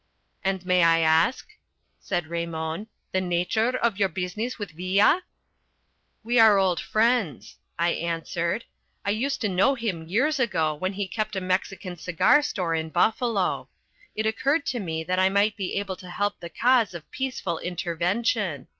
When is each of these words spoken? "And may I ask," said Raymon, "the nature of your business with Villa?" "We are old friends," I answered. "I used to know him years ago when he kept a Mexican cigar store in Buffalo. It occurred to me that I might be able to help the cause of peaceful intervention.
"And 0.43 0.65
may 0.65 0.81
I 0.83 0.97
ask," 1.01 1.49
said 1.99 2.25
Raymon, 2.25 2.87
"the 3.11 3.21
nature 3.21 3.77
of 3.77 3.99
your 3.99 4.09
business 4.09 4.57
with 4.57 4.71
Villa?" 4.71 5.21
"We 6.23 6.39
are 6.39 6.57
old 6.57 6.79
friends," 6.79 7.57
I 7.77 7.89
answered. 7.89 8.65
"I 9.05 9.11
used 9.11 9.41
to 9.41 9.47
know 9.47 9.75
him 9.75 10.07
years 10.07 10.39
ago 10.39 10.73
when 10.73 10.93
he 10.93 11.07
kept 11.07 11.35
a 11.35 11.39
Mexican 11.39 11.97
cigar 11.97 12.41
store 12.41 12.73
in 12.73 12.89
Buffalo. 12.89 13.69
It 14.15 14.25
occurred 14.25 14.65
to 14.69 14.79
me 14.79 15.03
that 15.03 15.19
I 15.19 15.29
might 15.29 15.55
be 15.55 15.75
able 15.75 15.97
to 15.97 16.09
help 16.09 16.39
the 16.39 16.49
cause 16.49 16.95
of 16.95 17.11
peaceful 17.11 17.59
intervention. 17.59 18.69